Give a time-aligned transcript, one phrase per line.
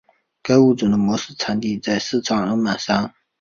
[0.41, 3.13] 该物种的模式产地在四川峨眉山。